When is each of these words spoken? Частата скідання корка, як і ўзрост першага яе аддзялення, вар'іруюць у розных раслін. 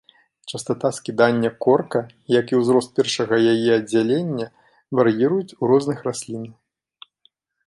Частата 0.47 0.91
скідання 0.99 1.51
корка, 1.65 1.99
як 2.39 2.47
і 2.53 2.59
ўзрост 2.61 2.89
першага 3.01 3.35
яе 3.53 3.69
аддзялення, 3.79 4.51
вар'іруюць 5.01 5.55
у 5.61 5.71
розных 5.75 5.97
раслін. 6.11 6.43